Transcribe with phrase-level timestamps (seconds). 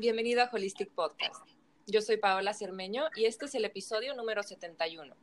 [0.00, 1.46] bienvenido a Holistic Podcast.
[1.86, 5.14] Yo soy Paola Cermeño y este es el episodio número 71.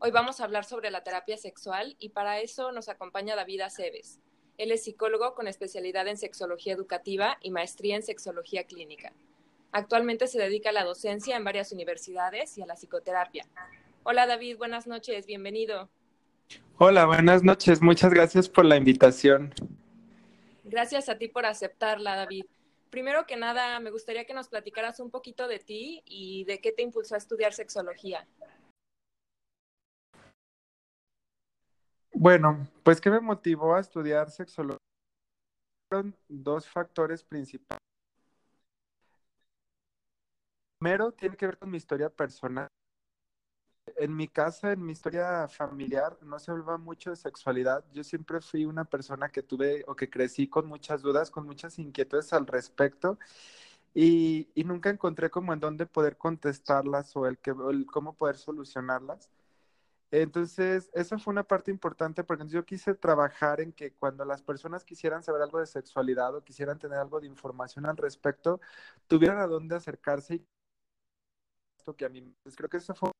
[0.00, 4.18] Hoy vamos a hablar sobre la terapia sexual y para eso nos acompaña David Aceves.
[4.58, 9.12] Él es psicólogo con especialidad en sexología educativa y maestría en sexología clínica.
[9.70, 13.46] Actualmente se dedica a la docencia en varias universidades y a la psicoterapia.
[14.02, 15.88] Hola David, buenas noches, bienvenido.
[16.78, 19.54] Hola, buenas noches, muchas gracias por la invitación.
[20.64, 22.46] Gracias a ti por aceptarla, David.
[22.90, 26.72] Primero que nada, me gustaría que nos platicaras un poquito de ti y de qué
[26.72, 28.26] te impulsó a estudiar sexología.
[32.12, 34.78] Bueno, pues ¿qué me motivó a estudiar sexología?
[36.28, 37.80] Dos factores principales.
[40.78, 42.68] Primero, tiene que ver con mi historia personal.
[44.00, 47.84] En mi casa, en mi historia familiar, no se habla mucho de sexualidad.
[47.92, 51.78] Yo siempre fui una persona que tuve o que crecí con muchas dudas, con muchas
[51.78, 53.18] inquietudes al respecto.
[53.94, 58.38] Y, y nunca encontré como en dónde poder contestarlas o el, que, el cómo poder
[58.38, 59.30] solucionarlas.
[60.10, 64.84] Entonces, esa fue una parte importante porque yo quise trabajar en que cuando las personas
[64.84, 68.60] quisieran saber algo de sexualidad o quisieran tener algo de información al respecto,
[69.08, 70.46] tuvieran a dónde acercarse y
[71.78, 73.10] esto que a mí, pues creo que eso fue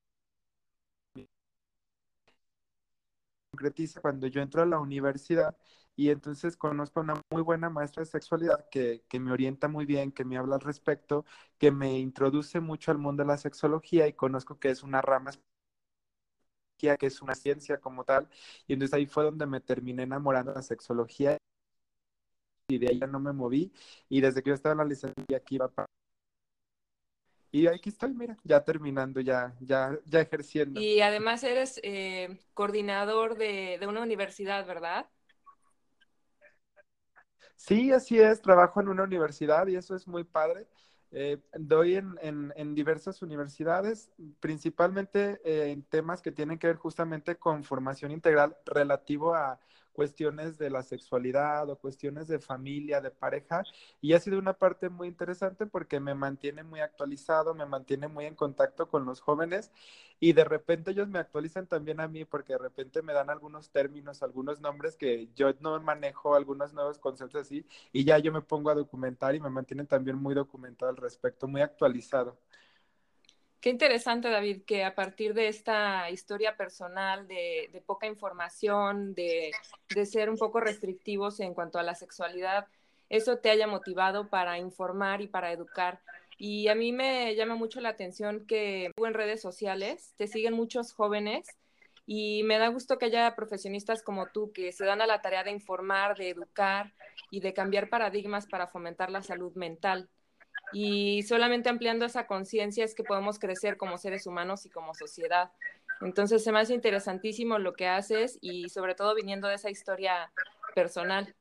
[3.61, 5.56] concretiza cuando yo entro a la universidad
[5.97, 9.84] y entonces conozco a una muy buena maestra de sexualidad que, que, me orienta muy
[9.86, 11.27] bien, que me habla al respecto,
[11.58, 15.33] que me introduce mucho al mundo de la sexología y conozco que es una rama
[16.78, 18.28] que es una ciencia como tal,
[18.66, 21.36] y entonces ahí fue donde me terminé enamorando de la sexología
[22.69, 23.70] y de ahí ya no me moví,
[24.08, 25.86] y desde que yo estaba en la licencia aquí iba para
[27.53, 30.81] y aquí estoy, mira, ya terminando, ya, ya, ya ejerciendo.
[30.81, 35.06] Y además eres eh, coordinador de, de, una universidad, ¿verdad?
[37.56, 40.66] Sí, así es, trabajo en una universidad y eso es muy padre.
[41.12, 46.77] Eh, doy en, en, en, diversas universidades, principalmente eh, en temas que tienen que ver
[46.77, 49.59] justamente con formación integral relativo a
[49.92, 53.62] cuestiones de la sexualidad o cuestiones de familia, de pareja,
[54.00, 58.26] y ha sido una parte muy interesante porque me mantiene muy actualizado, me mantiene muy
[58.26, 59.70] en contacto con los jóvenes
[60.18, 63.70] y de repente ellos me actualizan también a mí porque de repente me dan algunos
[63.70, 68.42] términos, algunos nombres que yo no manejo, algunos nuevos conceptos así, y ya yo me
[68.42, 72.38] pongo a documentar y me mantienen también muy documentado al respecto, muy actualizado.
[73.60, 79.50] Qué interesante, David, que a partir de esta historia personal, de, poca información, de,
[79.94, 82.69] de, ser un poco restrictivos en cuanto a la sexualidad,
[83.10, 86.00] eso te haya motivado para informar y para educar.
[86.38, 90.94] Y a mí me llama mucho la atención que en redes sociales te siguen muchos
[90.94, 91.47] jóvenes
[92.06, 95.44] y me da gusto que haya profesionistas como tú que se dan a la tarea
[95.44, 96.94] de informar, de educar
[97.31, 100.09] y de cambiar paradigmas para fomentar la salud mental
[100.72, 105.53] y solamente ampliando esa conciencia es que podemos crecer como seres humanos y como sociedad.
[106.00, 110.32] Entonces se me hace interesantísimo lo que haces y sobre todo viniendo de esa historia
[110.75, 111.34] personal.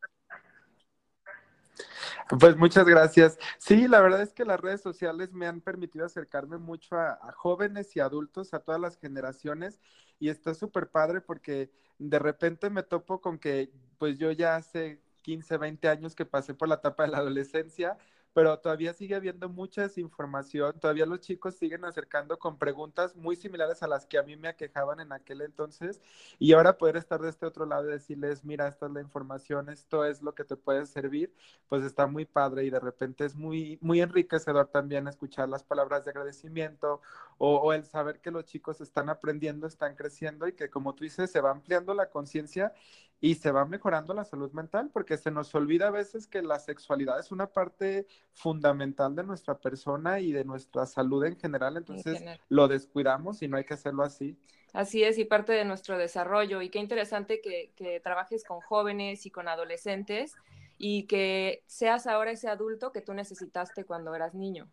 [2.39, 3.39] Pues muchas gracias.
[3.57, 7.95] Sí, la verdad es que las redes sociales me han permitido acercarme mucho a, jóvenes
[7.95, 9.79] y adultos, a todas las generaciones,
[10.19, 15.01] y está súper padre porque de repente me topo con que, pues yo ya hace
[15.21, 17.97] 15, 20 años que pasé por la etapa de la adolescencia,
[18.33, 23.83] pero todavía sigue habiendo mucha desinformación, todavía los chicos siguen acercando con preguntas muy similares
[23.83, 26.01] a las que a mí me aquejaban en aquel entonces
[26.37, 29.69] y ahora poder estar de este otro lado y decirles, mira, esta es la información,
[29.69, 31.33] esto es lo que te puede servir,
[31.67, 36.05] pues está muy padre y de repente es muy, muy enriquecedor también escuchar las palabras
[36.05, 37.01] de agradecimiento
[37.37, 41.03] o, o el saber que los chicos están aprendiendo, están creciendo y que como tú
[41.03, 42.73] dices, se va ampliando la conciencia
[43.21, 46.59] y se va mejorando la salud mental porque se nos olvida a veces que la
[46.59, 52.13] sexualidad es una parte fundamental de nuestra persona y de nuestra salud en general, entonces
[52.13, 52.41] en general.
[52.49, 54.37] lo descuidamos y no hay que hacerlo así.
[54.71, 56.61] Así es, y parte de nuestro desarrollo.
[56.61, 60.37] Y qué interesante que, que trabajes con jóvenes y con adolescentes
[60.77, 64.71] y que seas ahora ese adulto que tú necesitaste cuando eras niño.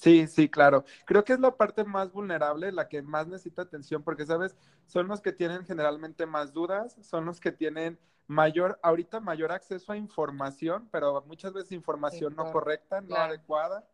[0.00, 0.84] Sí, sí, claro.
[1.04, 4.56] Creo que es la parte más vulnerable, la que más necesita atención, porque, ¿sabes?
[4.86, 9.92] Son los que tienen generalmente más dudas, son los que tienen mayor, ahorita mayor acceso
[9.92, 13.34] a información, pero muchas veces información sí, no correcta, no claro.
[13.34, 13.86] adecuada.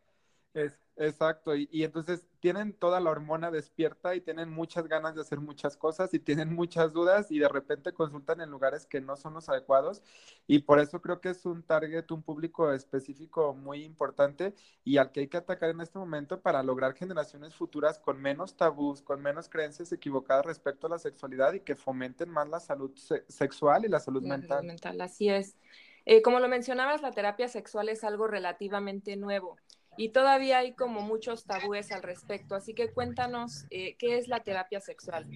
[0.54, 5.20] Es, exacto, y, y, entonces tienen toda la hormona despierta y tienen muchas ganas de
[5.20, 9.16] hacer muchas cosas y tienen muchas dudas y de repente consultan en lugares que no
[9.16, 10.02] son los adecuados
[10.46, 14.54] y por eso creo que es un target, un público específico muy importante
[14.84, 18.56] y al que hay que atacar en este momento para lograr generaciones futuras con menos
[18.56, 22.94] tabús, con menos creencias equivocadas respecto a la sexualidad y que fomenten más la salud
[22.96, 24.64] se sexual y la salud la mental.
[24.64, 25.00] Mental.
[25.00, 25.56] Así es.
[26.04, 29.56] Eh, como lo mencionabas, la terapia sexual es algo relativamente nuevo
[29.96, 32.54] y todavía hay como muchos tabúes al respecto.
[32.54, 35.26] Así que cuéntanos eh, qué es la terapia sexual.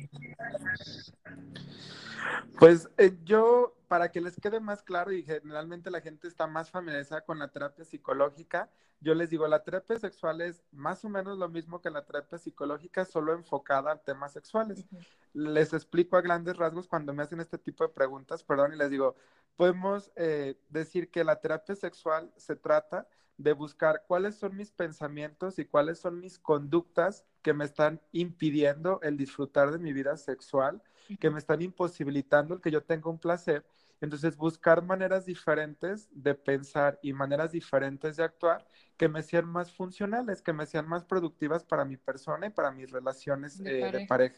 [2.58, 6.70] Pues eh, yo, para que les quede más claro y generalmente la gente está más
[6.70, 8.70] familiarizada con la terapia psicológica,
[9.00, 12.36] yo les digo, la terapia sexual es más o menos lo mismo que la terapia
[12.36, 14.84] psicológica, solo enfocada a temas sexuales.
[15.32, 18.90] Les explico a grandes rasgos cuando me hacen este tipo de preguntas, perdón, y les
[18.90, 19.16] digo,
[19.56, 23.08] podemos eh, decir que la terapia sexual se trata
[23.42, 29.00] de buscar cuáles son mis pensamientos y cuáles son mis conductas que me están impidiendo
[29.02, 30.82] el disfrutar de mi vida sexual,
[31.18, 33.64] que me están imposibilitando el que yo tenga un placer.
[34.02, 38.66] Entonces, buscar maneras diferentes de pensar y maneras diferentes de actuar
[38.96, 42.70] que me sean más funcionales, que me sean más productivas para mi persona y para
[42.70, 44.36] mis relaciones de, eh, pareja.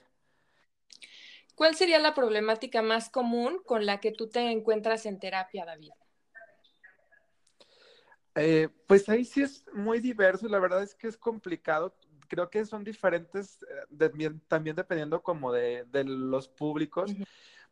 [1.57, 5.93] ¿Cuál sería la problemática más común con la que tú te encuentras en terapia, David?
[8.35, 11.95] Eh, pues ahí sí es muy diverso, la verdad es que es complicado.
[12.29, 17.13] Creo que son diferentes eh, también dependiendo como de, los públicos.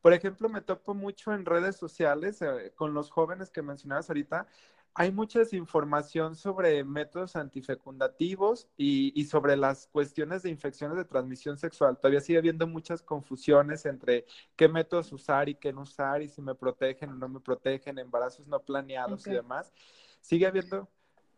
[0.02, 4.46] Por ejemplo, me topo mucho en redes sociales eh, con los jóvenes que mencionabas ahorita.
[4.92, 11.56] Hay mucha desinformación sobre métodos antifecundativos y, y, sobre las cuestiones de infecciones de transmisión
[11.56, 11.96] sexual.
[11.96, 14.26] Todavía sigue habiendo muchas confusiones entre
[14.56, 17.98] qué métodos usar y qué no usar y si me protegen o no me protegen,
[17.98, 19.72] embarazos no planeados y demás
[20.20, 20.88] sigue habiendo,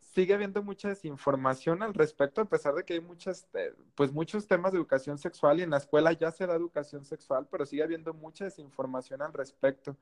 [0.01, 4.47] sigue habiendo mucha desinformación al respecto, a pesar de que hay muchas, eh, pues muchos
[4.47, 7.83] temas de educación sexual y en la escuela ya se da educación sexual, pero sigue
[7.83, 9.97] habiendo mucha desinformación al respecto.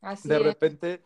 [0.00, 1.02] Así de repente,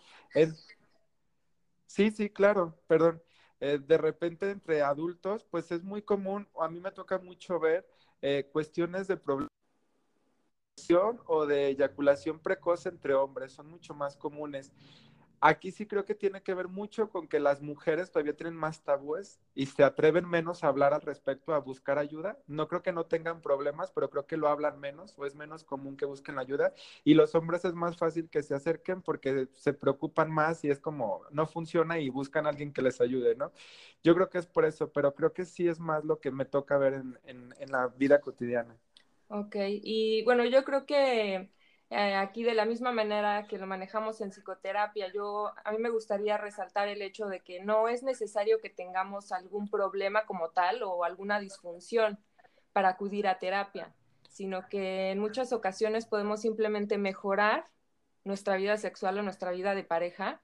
[1.87, 3.23] sí, sí, claro, perdón.
[3.61, 7.89] Eh, de repente entre adultos, pues es muy común, a mí me toca mucho ver
[8.23, 9.49] eh, cuestiones de problemas
[11.27, 14.73] o de eyaculación precoz entre hombres, son mucho más comunes.
[15.41, 18.83] Aquí sí creo que tiene que ver mucho con que las mujeres todavía tienen más
[18.83, 22.39] tabúes y se atreven menos a hablar al respecto, a buscar ayuda.
[22.49, 25.63] No creo que no tengan problemas, pero creo que lo hablan menos o es menos
[25.63, 26.75] común que busquen ayuda.
[27.05, 30.81] Y los hombres es más fácil que se acerquen porque se preocupan más y es
[30.81, 33.53] como no funciona y buscan a alguien que les ayude, ¿no?
[34.03, 36.45] Yo creo que es por eso, pero creo que sí es más lo que me
[36.45, 38.77] toca ver en, en, la vida cotidiana.
[39.29, 41.51] Ok, y bueno, yo creo que
[41.91, 45.89] eh, aquí de la misma manera que lo manejamos en psicoterapia, yo a mí me
[45.89, 50.83] gustaría resaltar el hecho de que no es necesario que tengamos algún problema como tal
[50.83, 52.19] o alguna disfunción
[52.75, 53.95] para acudir a terapia,
[54.29, 57.69] sino que en muchas ocasiones podemos simplemente mejorar
[58.25, 60.43] nuestra vida sexual o nuestra vida de pareja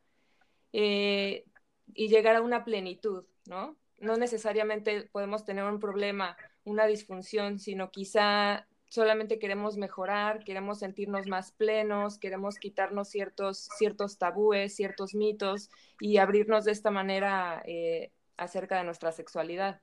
[0.73, 1.45] eh,
[1.93, 3.77] y llegar a una plenitud, ¿no?
[3.99, 11.27] No necesariamente podemos tener un problema, una disfunción, sino quizá solamente queremos mejorar, queremos sentirnos
[11.27, 15.69] más plenos, queremos quitarnos ciertos, ciertos tabúes, ciertos mitos
[15.99, 19.81] y abrirnos de esta manera eh, acerca de nuestra sexualidad.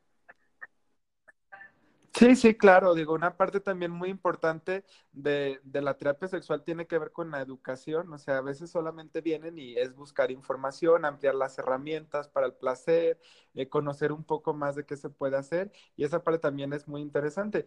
[2.13, 2.93] Sí, sí, claro.
[2.93, 7.31] Digo, una parte también muy importante de, de, la terapia sexual tiene que ver con
[7.31, 8.13] la educación.
[8.13, 12.53] O sea, a veces solamente vienen y es buscar información, ampliar las herramientas para el
[12.53, 13.19] placer,
[13.55, 15.71] eh, conocer un poco más de qué se puede hacer.
[15.95, 17.65] Y esa parte también es muy interesante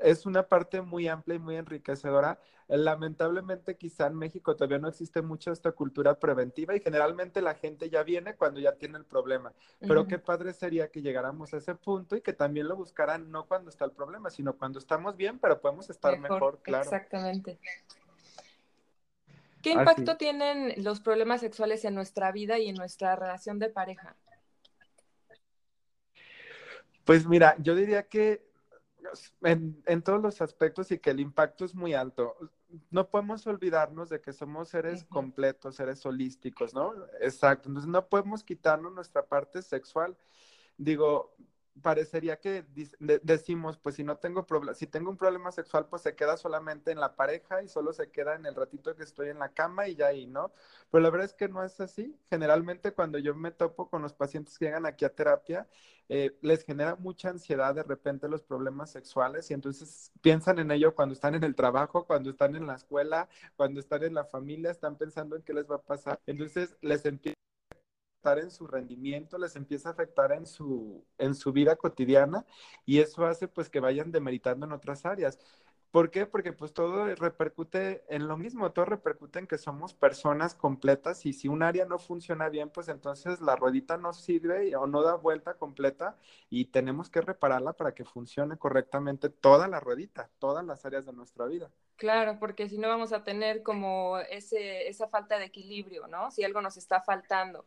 [0.00, 2.38] es una parte muy amplia y muy enriquecedora.
[2.68, 7.90] Lamentablemente, quizá en México todavía no existe mucha esta cultura preventiva y generalmente la gente
[7.90, 9.52] ya viene cuando ya tiene el problema.
[9.80, 13.46] Pero qué padre sería que llegáramos a ese punto y que también lo buscaran no
[13.46, 16.84] cuando está el problema, sino cuando estamos bien, pero podemos estar mejor, claro.
[16.84, 17.58] Exactamente.
[19.62, 24.16] ¿Qué impacto tienen los problemas sexuales en nuestra vida y en nuestra relación de pareja?
[27.04, 28.49] Pues mira, yo diría que
[29.42, 32.36] en, todos los aspectos y que el impacto es muy alto.
[32.90, 36.94] No podemos olvidarnos de que somos seres completos, seres holísticos, ¿no?
[37.20, 37.68] Exacto.
[37.68, 40.16] Entonces no podemos quitarnos nuestra parte sexual.
[40.76, 41.34] Digo,
[41.80, 42.64] parecería que
[43.22, 46.90] decimos, pues si no tengo problema, si tengo un problema sexual, pues se queda solamente
[46.92, 49.88] en la pareja y solo se queda en el ratito que estoy en la cama
[49.88, 50.52] y ya ahí, ¿no?
[50.90, 52.16] Pero la verdad es que no es así.
[52.30, 55.66] Generalmente cuando yo me topo con los pacientes que llegan aquí a terapia,
[56.08, 60.94] eh, les genera mucha ansiedad de repente los problemas sexuales y entonces piensan en ello
[60.94, 64.70] cuando están en el trabajo, cuando están en la escuela, cuando están en la familia,
[64.70, 66.20] están pensando en qué les va a pasar.
[66.26, 67.39] Entonces les empieza
[68.22, 72.44] en su rendimiento, les empieza a afectar en su, en su vida cotidiana
[72.84, 75.38] y eso hace pues que vayan demeritando en otras áreas.
[75.90, 76.24] ¿Por qué?
[76.26, 81.32] Porque pues todo repercute en lo mismo, todo repercute en que somos personas completas y
[81.32, 85.14] si un área no funciona bien, pues entonces la ruedita no sirve o no da
[85.16, 86.16] vuelta completa
[86.48, 91.12] y tenemos que repararla para que funcione correctamente toda la ruedita, todas las áreas de
[91.12, 91.72] nuestra vida.
[91.96, 96.30] Claro, porque si no vamos a tener como ese, esa falta de equilibrio, ¿no?
[96.30, 97.66] Si algo nos está faltando.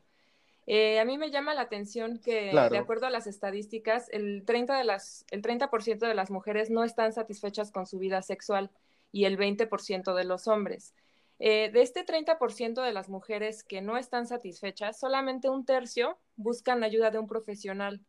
[0.66, 4.78] Eh, a mí me llama la atención que, de acuerdo a las estadísticas, el 30%,
[4.78, 5.70] de las, el 30
[6.08, 8.72] de las mujeres no están satisfechas con su vida sexual
[9.12, 10.94] y el 20% de los hombres.
[11.40, 16.84] Eh, de este 30% de las mujeres que no están satisfechas, solamente un tercio buscan
[16.84, 18.02] ayuda de un profesional.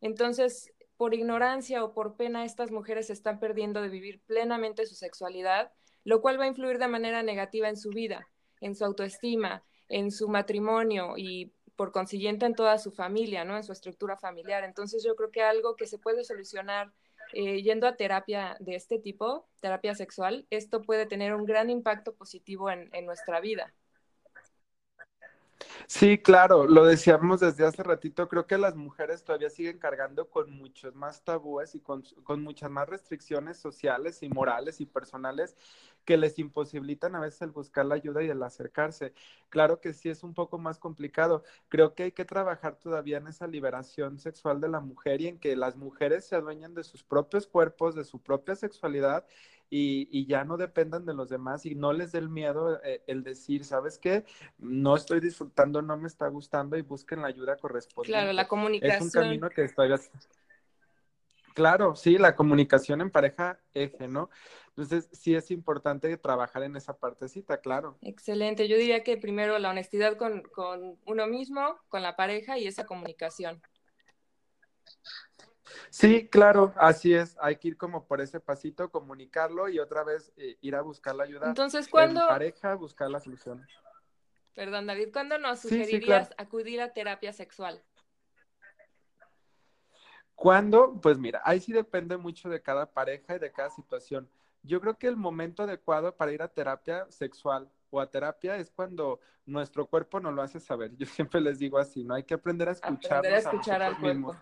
[0.00, 5.72] Entonces, por ignorancia o por pena, estas mujeres están perdiendo de vivir plenamente su sexualidad,
[6.04, 8.28] lo cual va a influir de manera negativa en su vida,
[8.60, 13.56] en su autoestima, en su matrimonio y por consiguiente en toda su familia, ¿no?
[13.56, 14.64] En su estructura familiar.
[14.64, 16.92] Entonces yo creo que algo que se puede solucionar
[17.32, 22.14] eh, yendo a terapia de este tipo, terapia sexual, esto puede tener un gran impacto
[22.14, 23.72] positivo en nuestra vida.
[25.86, 30.50] Sí, claro, lo decíamos desde hace ratito, creo que las mujeres todavía siguen cargando con
[30.50, 32.04] muchos más tabúes y con,
[32.42, 35.56] muchas más restricciones sociales y morales y personales
[36.08, 39.12] que les imposibilitan a veces el buscar la ayuda y el acercarse.
[39.50, 41.44] Claro que sí es un poco más complicado.
[41.68, 45.38] Creo que hay que trabajar todavía en esa liberación sexual de la mujer y en
[45.38, 49.26] que las mujeres se adueñen de sus propios cuerpos, de su propia sexualidad
[49.68, 53.22] y, ya no dependan de los demás y no les dé el miedo eh, el
[53.22, 54.24] decir, ¿sabes qué?
[54.56, 58.18] No estoy disfrutando, no me está gustando y busquen la ayuda correspondiente.
[58.18, 59.08] Claro, la comunicación.
[59.08, 59.92] Es un camino que estoy
[61.58, 64.30] Claro, sí, la comunicación en pareja eje, ¿no?
[64.68, 67.98] Entonces, sí es importante trabajar en esa partecita, claro.
[68.00, 68.68] Excelente.
[68.68, 72.86] Yo diría que primero la honestidad con, con uno mismo, con la pareja y esa
[72.86, 73.60] comunicación.
[75.90, 77.36] Sí, claro, así es.
[77.40, 81.16] Hay que ir como por ese pasito, comunicarlo y otra vez eh, ir a buscar
[81.16, 81.48] la ayuda.
[81.48, 82.20] Entonces, ¿cuándo?
[82.20, 83.66] En pareja, buscar la solución.
[84.54, 87.82] Perdón, David, ¿cuándo nos sugerirías acudir a terapia sexual?
[90.38, 91.00] ¿Cuándo?
[91.02, 94.30] Pues mira, ahí sí depende mucho de cada pareja y de cada situación.
[94.62, 98.70] Yo creo que el momento adecuado para ir a terapia sexual o a terapia es
[98.70, 100.94] cuando nuestro cuerpo nos lo hace saber.
[100.96, 102.14] Yo siempre les digo así, ¿no?
[102.14, 103.18] Hay que aprender a escuchar.
[103.18, 104.36] Aprender a escuchar al cuerpo.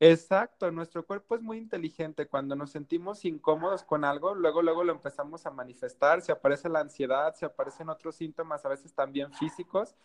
[0.00, 2.28] Exacto, nuestro cuerpo es muy inteligente.
[2.28, 6.20] Cuando nos sentimos incómodos con algo, luego, luego lo empezamos a manifestar.
[6.20, 9.96] Se aparece la ansiedad, se aparecen otros síntomas, a veces también físicos.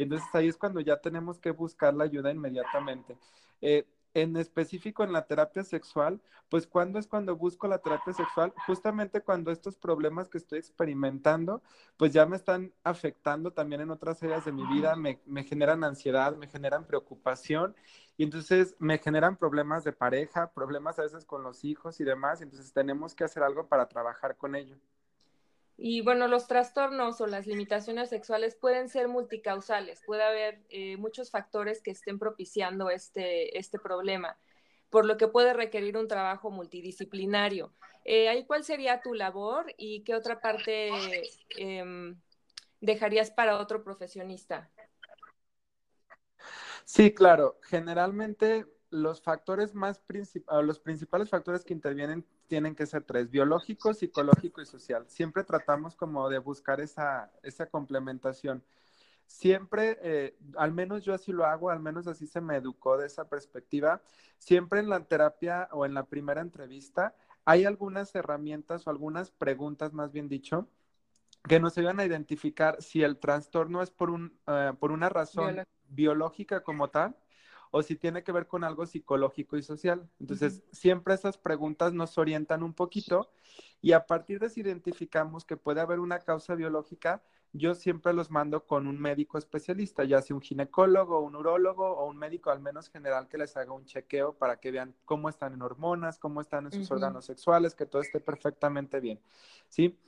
[0.00, 3.18] Y entonces ahí es cuando ya tenemos que buscar la ayuda inmediatamente.
[3.60, 8.54] Eh, en específico en la terapia sexual, pues cuando es cuando busco la terapia sexual,
[8.66, 11.62] justamente cuando estos problemas que estoy experimentando,
[11.98, 15.84] pues ya me están afectando también en otras áreas de mi vida, me, me generan
[15.84, 17.76] ansiedad, me generan preocupación
[18.16, 22.40] y entonces me generan problemas de pareja, problemas a veces con los hijos y demás,
[22.40, 24.78] entonces tenemos que hacer algo para trabajar con ello.
[25.82, 31.30] Y bueno, los trastornos o las limitaciones sexuales pueden ser multicausales, puede haber eh, muchos
[31.30, 34.38] factores que estén propiciando este, este problema,
[34.90, 37.72] por lo que puede requerir un trabajo multidisciplinario.
[38.04, 40.90] Eh, ¿Ahí cuál sería tu labor y qué otra parte
[41.56, 42.20] em,
[42.82, 44.70] dejarías para otro profesionista?
[46.84, 47.58] Sí, claro.
[47.62, 53.94] Generalmente los factores más principales, los principales factores que intervienen tienen que ser tres, biológico,
[53.94, 55.04] psicológico y social.
[55.08, 58.62] Siempre tratamos como de buscar esa, esa complementación.
[59.26, 63.06] Siempre, eh, al menos yo así lo hago, al menos así se me educó de
[63.06, 64.02] esa perspectiva,
[64.38, 69.92] siempre en la terapia o en la primera entrevista hay algunas herramientas o algunas preguntas,
[69.92, 70.66] más bien dicho,
[71.48, 75.62] que nos ayudan a identificar si el trastorno es por, un, eh, por una razón
[75.88, 77.16] biológica como tal
[77.70, 80.08] o si tiene que ver con algo psicológico y social.
[80.18, 83.30] Entonces, siempre esas preguntas nos orientan un poquito
[83.80, 87.22] y a partir de si identificamos que puede haber una causa biológica,
[87.52, 92.06] yo siempre los mando con un médico especialista, ya sea un ginecólogo, un urólogo o
[92.06, 95.54] un médico al menos general que les haga un chequeo para que vean cómo están
[95.54, 99.20] en hormonas, cómo están en sus órganos sexuales, que todo esté perfectamente bien.
[99.68, 99.98] ¿Sí?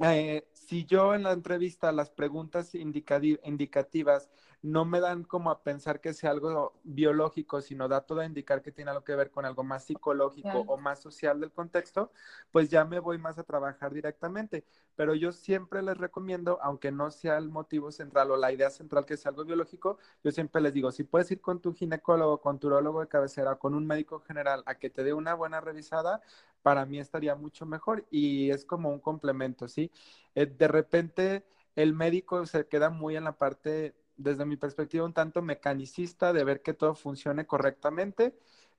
[0.00, 4.28] Eh, si yo en la entrevista las preguntas indicativas
[4.64, 8.62] no me dan como a pensar que sea algo biológico, sino da todo a indicar
[8.62, 12.10] que tiene algo que ver con algo más psicológico o más social del contexto,
[12.50, 14.64] pues ya me voy más a trabajar directamente.
[14.96, 19.04] Pero yo siempre les recomiendo, aunque no sea el motivo central o la idea central
[19.04, 22.58] que sea algo biológico, yo siempre les digo, si puedes ir con tu ginecólogo, con
[22.58, 26.22] tu urologo de cabecera, con un médico general a que te dé una buena revisada,
[26.62, 29.90] para mí estaría mucho mejor y es como un complemento, ¿sí?
[30.34, 31.44] Eh, de repente
[31.76, 36.44] el médico se queda muy en la parte desde mi perspectiva, un tanto mecanicista de
[36.44, 38.34] ver que todo funcione correctamente,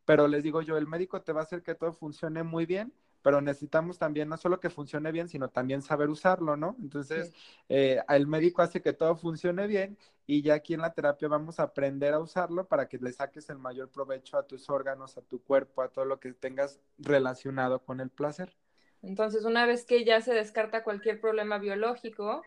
[0.06, 2.94] pero les digo yo, el médico te va a hacer que todo funcione muy bien,
[3.22, 6.76] pero necesitamos también no solo que funcione bien, sino también saber usarlo, ¿no?
[6.80, 7.34] Entonces,
[7.70, 11.60] eh, el médico hace que todo funcione bien y ya aquí en la terapia vamos
[11.60, 15.22] a aprender a usarlo para que le saques el mayor provecho a tus órganos, a
[15.24, 18.56] tu cuerpo, a todo lo que tengas relacionado con el placer.
[19.02, 22.44] Entonces, una vez que ya se descarta cualquier problema biológico,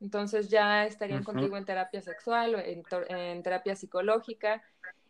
[0.00, 4.62] entonces ya estarían contigo en terapia sexual o en, terapia psicológica.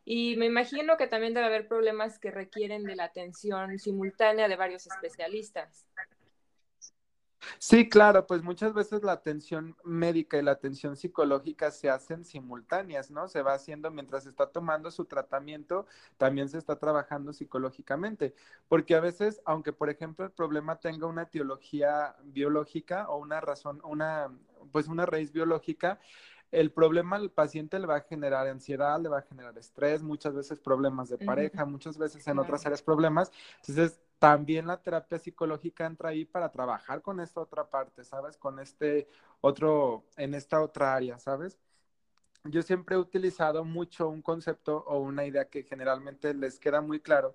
[0.04, 4.56] Y me imagino que también debe haber problemas que requieren de la atención simultánea de
[4.56, 5.84] varios especialistas.
[7.58, 13.10] Sí, claro, pues muchas veces la atención médica y la atención psicológica se hacen simultáneas,
[13.10, 13.28] ¿no?
[13.28, 18.34] Se va haciendo mientras está tomando su tratamiento, también se está trabajando psicológicamente,
[18.68, 23.80] porque a veces, aunque por ejemplo el problema tenga una etiología biológica o una razón,
[23.84, 24.30] una,
[24.72, 25.98] pues una raíz biológica,
[26.50, 30.34] el problema al paciente le va a generar ansiedad, le va a generar estrés, muchas
[30.34, 33.30] veces problemas de pareja, muchas veces en otras áreas problemas.
[33.60, 38.36] Entonces, también la terapia psicológica entra ahí para trabajar con esta otra parte, ¿sabes?
[38.36, 39.08] Con este
[39.40, 41.58] otro, en esta otra área, ¿sabes?
[42.44, 47.00] Yo siempre he utilizado mucho un concepto o una idea que generalmente les queda muy
[47.00, 47.34] claro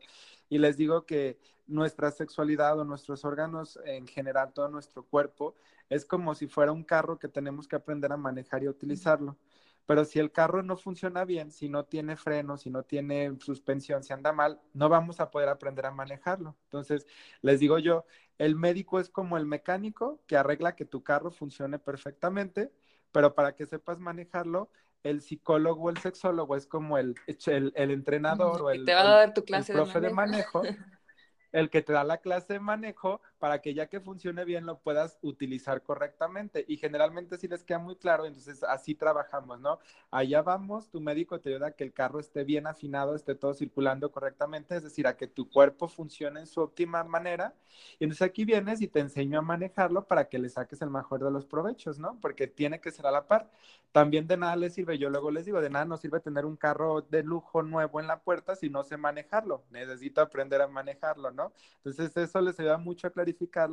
[0.49, 1.37] y les digo que
[1.67, 5.55] nuestra sexualidad o nuestros órganos en general, todo nuestro cuerpo,
[5.89, 9.37] es como si fuera un carro que tenemos que aprender a manejar y utilizarlo.
[9.85, 14.01] Pero si el carro no funciona bien, si no tiene freno, si no tiene suspensión,
[14.01, 16.55] si anda mal, no vamos a poder aprender a manejarlo.
[16.63, 17.05] Entonces,
[17.41, 18.05] les digo yo,
[18.37, 22.71] el médico es como el mecánico que arregla que tu carro funcione perfectamente,
[23.11, 24.69] pero para que sepas manejarlo,
[25.03, 29.17] el psicólogo o el sexólogo es como el, el, entrenador o el, te va a
[29.17, 30.61] dar tu clase profe de manejo
[31.51, 34.79] el que te da la clase de manejo para que ya que funcione bien lo
[34.79, 36.63] puedas utilizar correctamente.
[36.65, 39.79] Y generalmente si les queda muy claro, entonces así trabajamos, ¿no?
[40.11, 43.53] Allá vamos, tu médico te ayuda a que el carro esté bien afinado, esté todo
[43.53, 47.53] circulando correctamente, es decir, a que tu cuerpo funcione en su óptima manera.
[47.99, 51.21] Y entonces aquí vienes y te enseño a manejarlo para que le saques el mejor
[51.21, 52.17] de los provechos, ¿no?
[52.21, 53.49] Porque tiene que ser a la par.
[53.91, 56.55] También de nada le sirve, yo luego les digo, de nada nos sirve tener un
[56.55, 59.65] carro de lujo nuevo en la puerta si no sé manejarlo.
[59.69, 61.51] Necesito aprender a manejarlo, ¿no?
[61.83, 63.11] Entonces eso les ayuda mucho a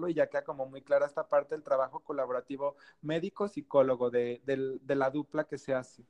[0.09, 4.40] y ya queda como muy clara esta parte del trabajo colaborativo médico-psicólogo de,
[4.87, 6.05] la dupla que se hace.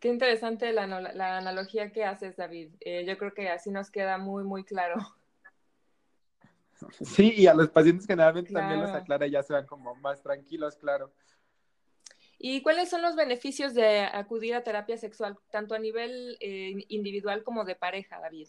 [0.00, 0.84] Qué interesante la,
[1.36, 2.70] analogía que haces, David.
[2.80, 4.96] Eh, yo creo que así nos queda muy, muy claro.
[7.00, 10.22] Sí, y a los pacientes generalmente también les aclara y ya se van como más
[10.22, 11.10] tranquilos, claro.
[12.38, 17.42] ¿Y cuáles son los beneficios de acudir a terapia sexual, tanto a nivel eh, individual
[17.44, 18.48] como de pareja, David?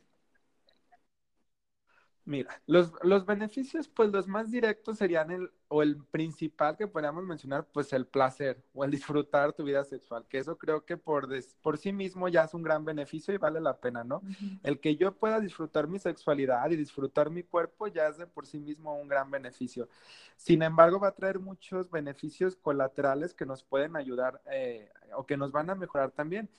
[2.28, 7.24] Mira, los, los beneficios, pues los más directos serían el, o el principal que podríamos
[7.24, 11.30] mencionar, pues el placer o el disfrutar tu vida sexual, que eso creo que por,
[11.62, 14.22] por sí mismo ya es un gran beneficio y vale la pena, ¿no?
[14.62, 18.46] El que yo pueda disfrutar mi sexualidad y disfrutar mi cuerpo ya es de por
[18.46, 19.88] sí mismo un gran beneficio.
[20.36, 25.38] Sin embargo, va a traer muchos beneficios colaterales que nos pueden ayudar eh, o que
[25.38, 26.50] nos van a mejorar también.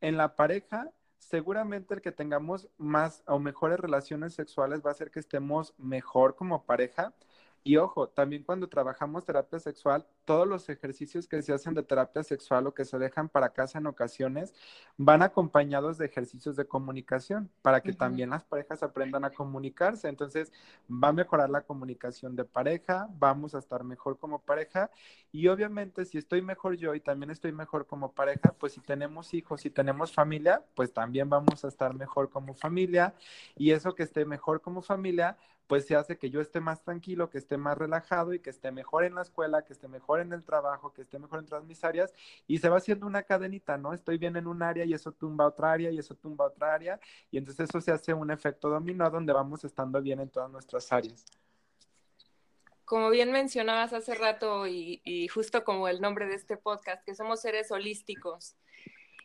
[0.00, 5.10] En la pareja, seguramente el que tengamos más o mejores relaciones sexuales va a hacer
[5.10, 7.14] que estemos mejor como pareja.
[7.62, 12.22] Y ojo, también cuando trabajamos terapia sexual, todos los ejercicios que se hacen de terapia
[12.22, 14.54] sexual o que se dejan para casa en ocasiones
[14.96, 20.08] van acompañados de ejercicios de comunicación para que también las parejas aprendan a comunicarse.
[20.08, 20.52] Entonces,
[20.90, 24.90] va a mejorar la comunicación de pareja, vamos a estar mejor como pareja.
[25.32, 29.34] Y obviamente si estoy mejor yo y también estoy mejor como pareja, pues si tenemos
[29.34, 33.14] hijos, si tenemos familia, pues también vamos a estar mejor como familia.
[33.56, 35.36] Y eso que esté mejor como familia
[35.70, 38.72] pues se hace que yo esté más tranquilo, que esté más relajado y que esté
[38.72, 41.62] mejor en la escuela, que esté mejor en el trabajo, que esté mejor en todas
[41.62, 42.12] mis áreas
[42.48, 43.92] y se va haciendo una cadenita, ¿no?
[43.92, 46.98] Estoy bien en un área y eso tumba otra área y eso tumba otra área
[47.30, 50.92] y entonces eso se hace un efecto dominó donde vamos estando bien en todas nuestras
[50.92, 51.24] áreas.
[52.84, 57.42] Como bien mencionabas hace rato y, justo como el nombre de este podcast, que somos
[57.42, 58.56] seres holísticos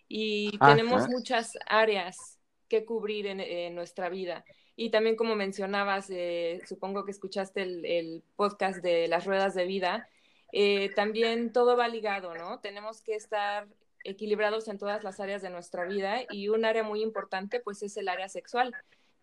[0.07, 4.45] y tenemos muchas áreas que cubrir en nuestra vida.
[4.75, 10.09] Y también como mencionabas, eh, supongo que escuchaste el, podcast de las ruedas de vida,
[10.51, 12.59] eh, también todo va ligado, ¿no?
[12.59, 13.67] Tenemos que estar
[14.03, 17.97] equilibrados en todas las áreas de nuestra vida y un área muy importante pues es
[17.97, 18.73] el área sexual.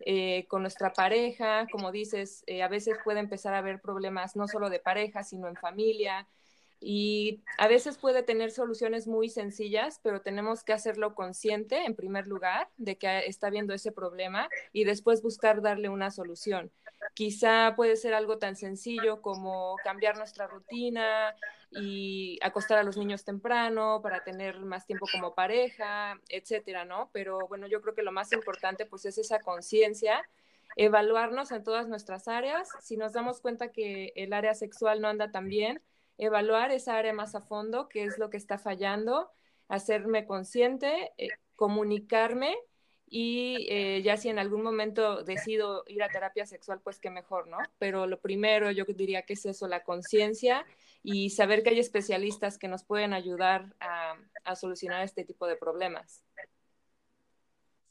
[0.04, 4.68] Eh, con nuestra pareja, como dices, a veces puede empezar a haber problemas no solo
[4.68, 6.26] de pareja, sino en familia,
[6.85, 12.27] y a veces puede tener soluciones muy sencillas, pero tenemos que hacerlo consciente, en primer
[12.27, 16.73] lugar, de que está viendo ese problema y después buscar darle una solución.
[17.14, 21.37] Quizá puede ser algo tan sencillo como cambiar nuestra rutina
[21.71, 27.11] y acostar a los niños temprano para tener más tiempo como pareja, etcétera, ¿no?
[27.12, 30.23] Pero bueno, yo creo que lo más importante pues es esa conciencia
[30.77, 32.68] evaluarnos en todas nuestras áreas.
[32.81, 35.83] Si nos damos cuenta que el área sexual no anda tan bien,
[36.18, 39.31] evaluar esa área más a fondo, qué es lo que está fallando,
[39.68, 42.57] hacerme consciente, eh, comunicarme
[43.07, 47.46] y eh, ya si en algún momento decido ir a terapia sexual, pues qué mejor,
[47.46, 47.59] ¿no?
[47.79, 50.64] Pero lo primero yo diría que es eso, la conciencia
[51.03, 56.25] y saber que hay especialistas que nos pueden ayudar a solucionar este tipo de problemas.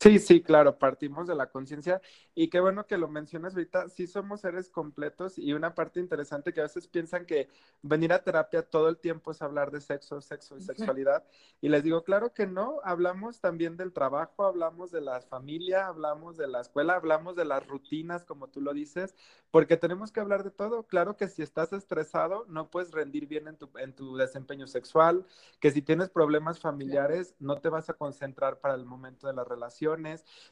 [0.02, 2.02] Sí, sí, claro, partimos de la conciencia.
[2.34, 6.54] Y qué bueno que lo mencionas ahorita, sí somos seres completos y una parte interesante
[6.54, 7.50] que a veces piensan que
[7.84, 11.24] venir a terapia todo el tiempo es hablar de sexo, sexo y sexualidad.
[11.62, 16.36] Y les digo, claro que no, hablamos también del trabajo, hablamos de la familia, hablamos
[16.36, 19.14] de la escuela, hablamos de las rutinas, como tú lo dices,
[19.52, 23.48] porque tenemos que hablar de todo, claro que si estás estresado no puedes rendir bien
[23.48, 25.28] en tu, en tu desempeño sexual,
[25.60, 29.44] que si tienes problemas familiares no te vas a concentrar para el momento de la
[29.44, 29.91] relación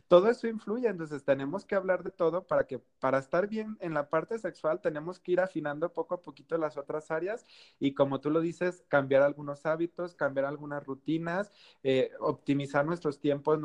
[0.07, 3.93] todo eso influye, entonces tenemos que hablar de todo para que para estar bien en
[3.93, 7.45] la parte sexual tenemos que ir afinando poco a poquito las otras áreas
[7.79, 11.51] y como tú lo dices, cambiar algunos hábitos, cambiar algunas rutinas,
[11.83, 13.59] eh, optimizar nuestros tiempos,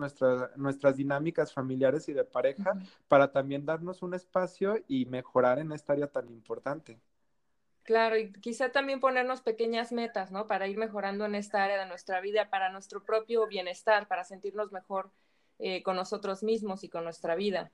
[0.56, 5.92] nuestras dinámicas familiares y de pareja para también darnos un espacio y mejorar en esta
[5.92, 6.98] área tan importante.
[7.84, 10.46] Claro, y quizá también ponernos pequeñas metas, ¿no?
[10.46, 14.72] Para ir mejorando en esta área de nuestra vida, para nuestro propio bienestar, para sentirnos
[14.72, 15.10] mejor
[15.58, 17.72] eh, con nosotros mismos y con nuestra vida.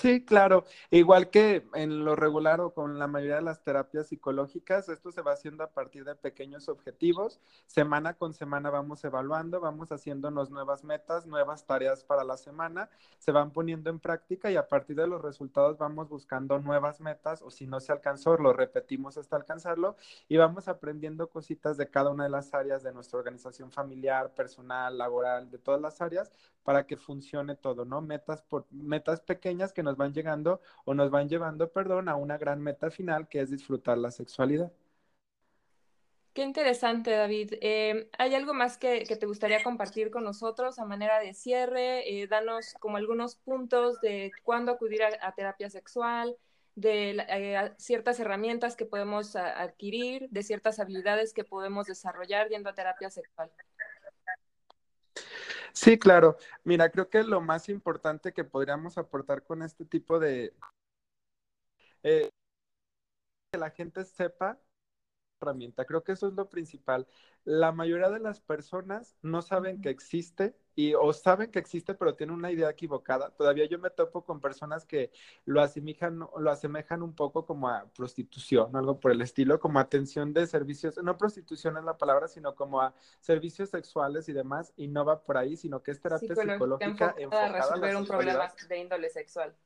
[0.00, 0.64] Sí, claro.
[0.92, 5.22] Igual que en lo regular o con la mayoría de las terapias psicológicas, esto se
[5.22, 7.40] va haciendo a partir de pequeños objetivos.
[7.66, 13.32] Semana con semana vamos evaluando, vamos haciéndonos nuevas metas, nuevas tareas para la semana, se
[13.32, 17.50] van poniendo en práctica y a partir de los resultados vamos buscando nuevas metas o
[17.50, 19.96] si no se alcanzó, lo repetimos hasta alcanzarlo
[20.28, 24.96] y vamos aprendiendo cositas de cada una de las áreas de nuestra organización familiar, personal,
[24.96, 26.30] laboral, de todas las áreas
[26.62, 28.00] para que funcione todo, ¿no?
[28.02, 32.38] Metas por metas pequeñas que nos van llegando o nos van llevando, perdón, a una
[32.38, 34.72] gran meta final que es disfrutar la sexualidad.
[36.38, 37.54] Qué interesante, David.
[37.60, 42.08] Eh, ¿Hay algo más que, te gustaría compartir con nosotros a manera de cierre?
[42.08, 46.36] Eh, danos como algunos puntos de cuándo acudir a, terapia sexual,
[46.76, 52.74] de eh, ciertas herramientas que podemos adquirir, de ciertas habilidades que podemos desarrollar yendo a
[52.74, 53.50] terapia sexual.
[55.72, 56.36] Sí, claro.
[56.64, 60.54] Mira, creo que lo más importante que podríamos aportar con este tipo de...
[62.02, 62.30] Eh,
[63.52, 64.58] que la gente sepa
[65.40, 65.84] herramienta.
[65.84, 67.06] Creo que eso es lo principal.
[67.44, 72.14] La mayoría de las personas no saben que existe y o saben que existe pero
[72.14, 73.30] tienen una idea equivocada.
[73.30, 75.10] Todavía yo me topo con personas que
[75.44, 80.32] lo asemejan, lo asemejan un poco como a prostitución, algo por el estilo, como atención
[80.32, 84.88] de servicios, no prostitución es la palabra, sino como a servicios sexuales y demás, y
[84.88, 88.78] no va por ahí, sino que es terapia psicológica enfocada, a resolver un problema de
[88.78, 89.56] índole sexual.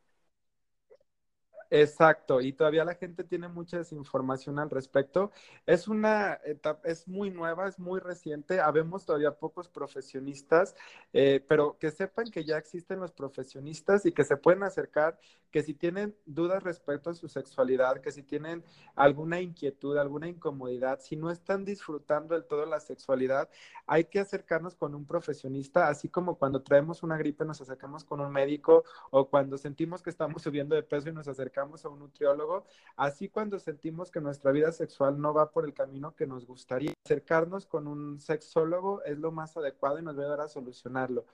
[1.74, 5.32] Exacto, y todavía la gente tiene mucha desinformación al respecto.
[5.64, 10.74] Es una etapa, es muy nueva, es muy reciente, habemos todavía pocos profesionistas,
[11.14, 15.18] eh, pero que sepan que ya existen los profesionistas y que se pueden acercar,
[15.50, 18.62] que si tienen dudas respecto a su sexualidad, que si tienen
[18.94, 23.48] alguna inquietud, alguna incomodidad, si no están disfrutando del todo la sexualidad,
[23.86, 28.20] hay que acercarnos con un profesionista, así como cuando traemos una gripe nos acercamos con
[28.20, 31.98] un médico o cuando sentimos que estamos subiendo de peso y nos acercamos a un
[32.00, 32.64] nutriólogo,
[32.96, 36.92] así cuando sentimos que nuestra vida sexual no va por el camino que nos gustaría,
[37.04, 41.24] acercarnos con un sexólogo es lo más adecuado y nos va a ayudar a solucionarlo.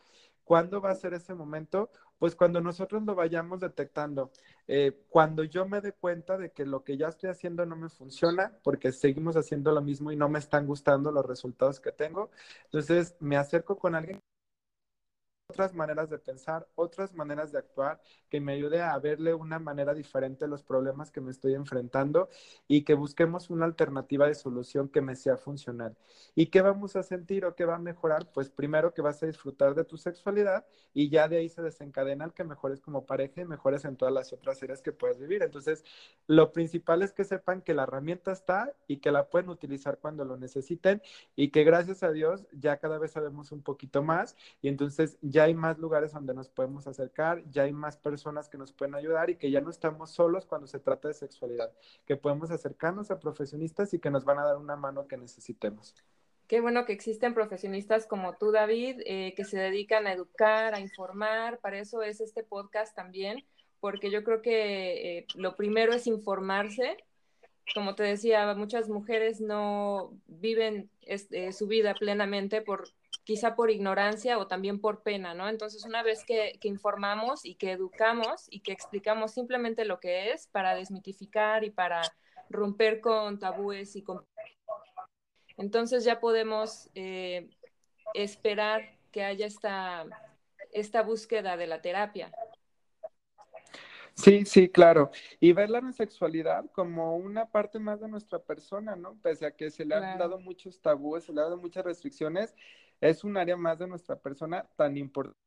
[0.45, 1.91] ¿Cuándo va a ser ese momento?
[2.19, 4.31] Pues cuando nosotros lo vayamos detectando.
[4.67, 7.91] Eh, cuando yo me dé cuenta de que lo que ya estoy haciendo no me
[7.91, 12.31] funciona, porque seguimos haciendo lo mismo y no me están gustando los resultados que tengo,
[12.65, 14.21] entonces me acerco con alguien
[15.51, 19.95] otras maneras de pensar, otras maneras de actuar, que me ayude a verle una manera
[19.95, 22.29] diferente a los problemas que me estoy enfrentando
[22.67, 25.97] y que busquemos una alternativa de solución que me sea funcional.
[26.35, 28.31] ¿Y qué vamos a sentir o qué va a mejorar?
[28.31, 32.27] Pues primero que vas a disfrutar de tu sexualidad y ya de ahí se desencadena
[32.27, 35.43] el que mejores como pareja y mejores en todas las otras áreas que puedes vivir.
[35.43, 35.83] Entonces,
[36.27, 40.27] lo principal es que sepan que la herramienta está y que la pueden utilizar cuando
[40.27, 41.01] lo necesiten
[41.37, 45.38] y que gracias a Dios ya cada vez sabemos un poquito más y entonces ya
[45.39, 48.97] ya hay más lugares donde nos podemos acercar, ya hay más personas que nos pueden
[48.97, 51.73] ayudar y que ya no estamos solos cuando se trata de sexualidad,
[52.07, 55.95] que podemos acercarnos a profesionistas y que nos van a dar una mano que necesitemos.
[56.49, 60.81] Qué bueno que existen profesionistas como tú, David, eh, que se dedican a educar, a
[60.81, 61.61] informar.
[61.61, 63.45] Para eso es este podcast también,
[63.79, 66.97] porque yo creo que eh, lo primero es informarse.
[67.77, 72.89] Como te decía, muchas mujeres no viven este, su vida plenamente por
[73.29, 75.51] quizá por ignorancia o también por pena, ¿no?
[75.51, 80.47] Entonces, una vez que, informamos y que educamos y que explicamos simplemente lo que es
[80.47, 82.01] para desmitificar y para
[82.49, 84.25] romper con tabúes y con...
[85.59, 87.51] Entonces ya podemos eh,
[88.15, 90.07] esperar que haya esta,
[90.73, 92.33] esta búsqueda de la terapia.
[94.15, 95.11] Sí, sí, claro.
[95.39, 99.19] Y ver la sexualidad como una parte más de nuestra persona, ¿no?
[99.23, 102.55] Pese a que se le han dado muchos tabúes, se le han dado muchas restricciones,
[103.01, 105.39] es un área más de nuestra persona tan importante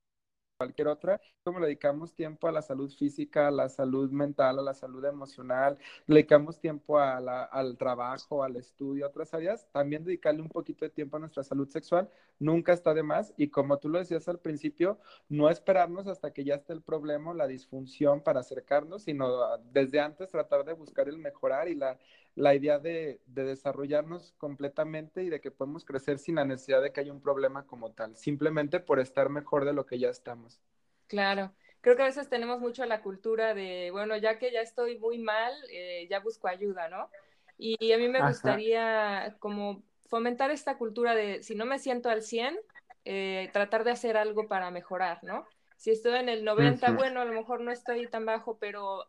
[0.62, 4.76] cualquier otra, como dedicamos tiempo a la salud física, a la salud mental, a la
[4.76, 10.50] salud emocional, le dedicamos tiempo al trabajo, al estudio, a otras áreas, también dedicarle un
[10.50, 13.98] poquito de tiempo a nuestra salud sexual nunca está de más y como tú lo
[14.00, 19.04] decías al principio, no esperarnos hasta que ya esté el problema, la disfunción para acercarnos,
[19.04, 21.98] sino desde antes tratar de buscar el mejorar y la,
[22.36, 26.92] la idea de, de, desarrollarnos completamente y de que podemos crecer sin la necesidad de
[26.92, 30.62] que haya un problema como tal, simplemente por estar mejor de lo que ya estamos.
[31.08, 34.98] Claro, creo que a veces tenemos mucho la cultura de, bueno, ya que ya estoy
[34.98, 37.10] muy mal, eh, ya busco ayuda, ¿no?
[37.58, 42.22] Y a mí me gustaría como fomentar esta cultura de, si no me siento al
[42.22, 42.58] 100,
[43.06, 45.46] eh, tratar de hacer algo para mejorar, ¿no?
[45.76, 49.06] Si estoy en el 90, bueno, a lo mejor no estoy tan bajo, pero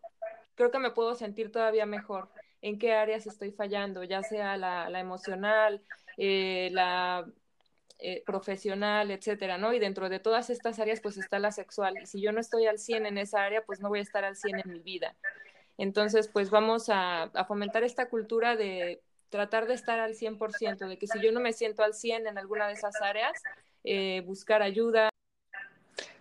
[0.54, 2.28] creo que me puedo sentir todavía mejor
[2.62, 5.83] en qué áreas estoy fallando, ya sea la, emocional,
[6.16, 7.27] eh, la
[7.98, 9.72] eh, profesional, etcétera, ¿no?
[9.72, 11.94] Y dentro de todas estas áreas, pues está la sexual.
[12.03, 14.25] Y si yo no estoy al 100 en esa área, pues no voy a estar
[14.25, 15.14] al 100 en mi vida.
[15.79, 21.07] Entonces, pues vamos a, fomentar esta cultura de tratar de estar al 100%, de que
[21.07, 23.33] si yo no me siento al 100 en alguna de esas áreas,
[23.83, 25.09] eh, buscar ayuda.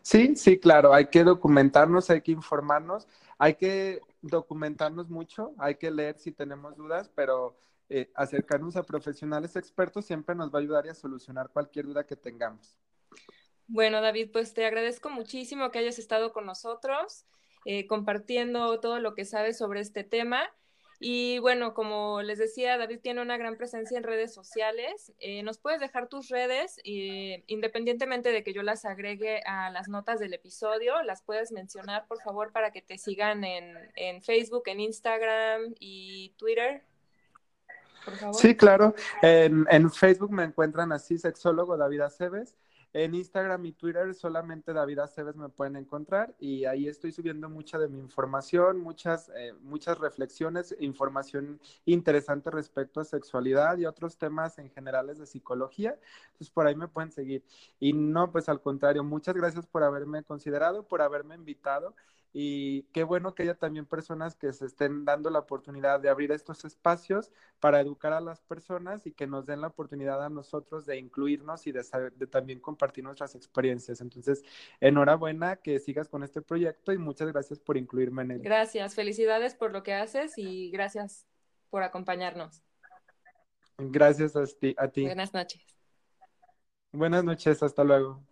[0.01, 5.91] Sí, sí, claro, hay que documentarnos, hay que informarnos, hay que documentarnos mucho, hay que
[5.91, 7.57] leer si tenemos dudas, pero
[7.89, 12.15] eh, acercarnos a profesionales expertos siempre nos va a ayudar a solucionar cualquier duda que
[12.15, 12.77] tengamos.
[13.67, 17.25] Bueno, David, pues te agradezco muchísimo que hayas estado con nosotros,
[17.65, 20.43] eh, compartiendo todo lo que sabes sobre este tema.
[21.03, 25.11] Y bueno, como les decía, David tiene una gran presencia en redes sociales.
[25.17, 26.79] Eh, ¿Nos puedes dejar tus redes?
[26.83, 32.05] Eh, independientemente de que yo las agregue a las notas del episodio, las puedes mencionar,
[32.05, 36.83] por favor, para que te sigan en, en Facebook, en Instagram y Twitter.
[38.33, 38.93] Sí, claro.
[39.23, 42.55] En, en Facebook me encuentran así, sexólogo David Aceves.
[42.93, 47.79] En Instagram y Twitter solamente David Aceves me pueden encontrar y ahí estoy subiendo mucha
[47.79, 54.59] de mi información, muchas, eh, muchas reflexiones, información interesante respecto a sexualidad y otros temas
[54.59, 55.97] en generales de psicología.
[56.33, 57.45] Entonces por ahí me pueden seguir.
[57.79, 61.95] Y no, pues al contrario, muchas gracias por haberme considerado, por haberme invitado
[62.33, 66.31] y qué bueno que haya también personas que se estén dando la oportunidad de abrir
[66.31, 70.85] estos espacios para educar a las personas y que nos den la oportunidad a nosotros
[70.85, 71.83] de incluirnos y de,
[72.15, 74.01] de también compartir nuestras experiencias.
[74.01, 74.43] Entonces,
[74.79, 78.41] enhorabuena que sigas con este proyecto y muchas gracias por incluirme en él.
[78.41, 81.25] Gracias, felicidades por lo que haces y gracias
[81.69, 82.61] por acompañarnos.
[83.77, 84.75] Gracias a ti.
[84.77, 85.03] A ti.
[85.03, 85.61] Buenas noches.
[86.93, 88.30] Buenas noches, hasta luego.